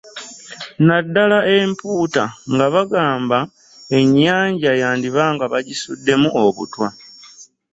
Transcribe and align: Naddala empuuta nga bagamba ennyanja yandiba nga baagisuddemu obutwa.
Naddala 0.87 1.39
empuuta 1.55 2.23
nga 2.53 2.65
bagamba 2.73 3.39
ennyanja 3.97 4.71
yandiba 4.81 5.23
nga 5.33 5.45
baagisuddemu 5.51 6.27
obutwa. 6.43 6.87